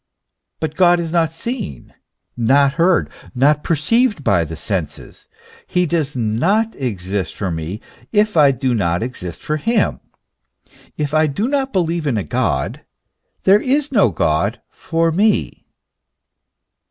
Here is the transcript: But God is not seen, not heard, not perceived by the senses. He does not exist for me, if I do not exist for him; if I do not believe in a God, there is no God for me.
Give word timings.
But 0.59 0.73
God 0.75 0.99
is 0.99 1.11
not 1.11 1.31
seen, 1.31 1.93
not 2.35 2.73
heard, 2.73 3.07
not 3.35 3.63
perceived 3.63 4.23
by 4.23 4.43
the 4.43 4.55
senses. 4.55 5.27
He 5.67 5.85
does 5.85 6.15
not 6.15 6.75
exist 6.75 7.35
for 7.35 7.51
me, 7.51 7.81
if 8.11 8.35
I 8.35 8.49
do 8.49 8.73
not 8.73 9.03
exist 9.03 9.43
for 9.43 9.57
him; 9.57 9.99
if 10.97 11.13
I 11.13 11.27
do 11.27 11.47
not 11.47 11.71
believe 11.71 12.07
in 12.07 12.17
a 12.17 12.23
God, 12.23 12.81
there 13.43 13.61
is 13.61 13.91
no 13.91 14.09
God 14.09 14.59
for 14.71 15.11
me. 15.11 15.67